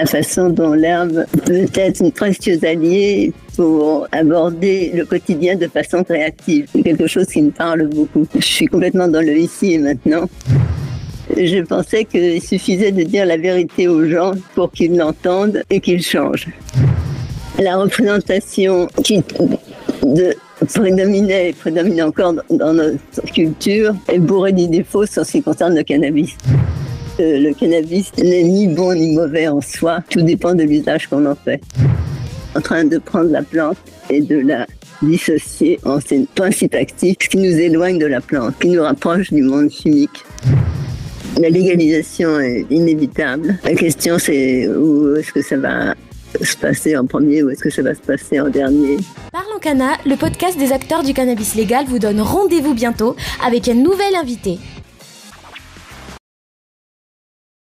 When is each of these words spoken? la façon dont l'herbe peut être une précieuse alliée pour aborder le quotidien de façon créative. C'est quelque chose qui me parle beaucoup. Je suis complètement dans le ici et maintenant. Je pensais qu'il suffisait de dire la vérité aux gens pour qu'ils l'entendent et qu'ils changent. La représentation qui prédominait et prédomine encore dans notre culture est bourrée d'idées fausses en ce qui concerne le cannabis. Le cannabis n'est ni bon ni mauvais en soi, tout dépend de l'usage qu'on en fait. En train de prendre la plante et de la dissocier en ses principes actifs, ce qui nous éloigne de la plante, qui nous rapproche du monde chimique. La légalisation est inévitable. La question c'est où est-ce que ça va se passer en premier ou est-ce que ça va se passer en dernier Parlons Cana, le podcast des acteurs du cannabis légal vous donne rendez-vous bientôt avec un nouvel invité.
la 0.00 0.06
façon 0.06 0.48
dont 0.48 0.72
l'herbe 0.72 1.26
peut 1.44 1.68
être 1.74 2.00
une 2.00 2.10
précieuse 2.10 2.64
alliée 2.64 3.34
pour 3.54 4.08
aborder 4.12 4.92
le 4.94 5.04
quotidien 5.04 5.56
de 5.56 5.66
façon 5.66 6.02
créative. 6.02 6.68
C'est 6.72 6.82
quelque 6.82 7.06
chose 7.06 7.26
qui 7.26 7.42
me 7.42 7.50
parle 7.50 7.86
beaucoup. 7.86 8.26
Je 8.34 8.40
suis 8.40 8.66
complètement 8.66 9.08
dans 9.08 9.20
le 9.20 9.36
ici 9.36 9.74
et 9.74 9.78
maintenant. 9.78 10.26
Je 11.36 11.60
pensais 11.62 12.06
qu'il 12.06 12.40
suffisait 12.40 12.92
de 12.92 13.02
dire 13.02 13.26
la 13.26 13.36
vérité 13.36 13.88
aux 13.88 14.06
gens 14.08 14.32
pour 14.54 14.72
qu'ils 14.72 14.96
l'entendent 14.96 15.62
et 15.68 15.80
qu'ils 15.80 16.02
changent. 16.02 16.48
La 17.58 17.76
représentation 17.76 18.88
qui 19.04 19.22
prédominait 20.74 21.50
et 21.50 21.52
prédomine 21.52 22.02
encore 22.04 22.36
dans 22.48 22.72
notre 22.72 23.22
culture 23.34 23.94
est 24.08 24.18
bourrée 24.18 24.52
d'idées 24.52 24.82
fausses 24.82 25.18
en 25.18 25.24
ce 25.24 25.32
qui 25.32 25.42
concerne 25.42 25.76
le 25.76 25.82
cannabis. 25.82 26.36
Le 27.22 27.52
cannabis 27.52 28.12
n'est 28.16 28.42
ni 28.44 28.66
bon 28.66 28.94
ni 28.94 29.14
mauvais 29.14 29.46
en 29.46 29.60
soi, 29.60 29.98
tout 30.08 30.22
dépend 30.22 30.54
de 30.54 30.62
l'usage 30.62 31.06
qu'on 31.06 31.26
en 31.26 31.34
fait. 31.34 31.60
En 32.56 32.62
train 32.62 32.84
de 32.84 32.96
prendre 32.96 33.30
la 33.30 33.42
plante 33.42 33.76
et 34.08 34.22
de 34.22 34.38
la 34.38 34.66
dissocier 35.02 35.78
en 35.84 36.00
ses 36.00 36.26
principes 36.34 36.74
actifs, 36.74 37.16
ce 37.20 37.28
qui 37.28 37.36
nous 37.36 37.58
éloigne 37.58 37.98
de 37.98 38.06
la 38.06 38.22
plante, 38.22 38.54
qui 38.58 38.68
nous 38.68 38.82
rapproche 38.82 39.30
du 39.34 39.42
monde 39.42 39.70
chimique. 39.70 40.24
La 41.38 41.50
légalisation 41.50 42.40
est 42.40 42.64
inévitable. 42.70 43.58
La 43.64 43.74
question 43.74 44.18
c'est 44.18 44.66
où 44.68 45.14
est-ce 45.16 45.30
que 45.30 45.42
ça 45.42 45.58
va 45.58 45.94
se 46.42 46.56
passer 46.56 46.96
en 46.96 47.04
premier 47.04 47.42
ou 47.42 47.50
est-ce 47.50 47.62
que 47.62 47.70
ça 47.70 47.82
va 47.82 47.94
se 47.94 48.00
passer 48.00 48.40
en 48.40 48.48
dernier 48.48 48.96
Parlons 49.30 49.58
Cana, 49.60 49.98
le 50.06 50.16
podcast 50.16 50.58
des 50.58 50.72
acteurs 50.72 51.02
du 51.02 51.12
cannabis 51.12 51.54
légal 51.54 51.84
vous 51.86 51.98
donne 51.98 52.22
rendez-vous 52.22 52.72
bientôt 52.72 53.14
avec 53.44 53.68
un 53.68 53.74
nouvel 53.74 54.14
invité. 54.14 54.58